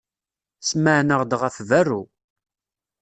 Smeɛneɣ-d 0.69 1.31
ɣef 1.41 1.55
berru. 1.69 2.01